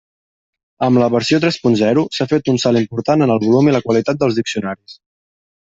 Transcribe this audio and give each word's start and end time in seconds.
Amb 0.87 1.01
la 1.01 1.09
versió 1.15 1.39
tres 1.43 1.59
punt 1.65 1.77
zero, 1.83 2.05
s'ha 2.17 2.27
fet 2.33 2.51
un 2.55 2.59
salt 2.65 2.83
important 2.83 3.27
en 3.29 3.37
el 3.37 3.45
volum 3.47 3.69
i 3.73 3.77
la 3.79 3.85
qualitat 3.87 4.23
dels 4.25 4.43
diccionaris. 4.43 5.01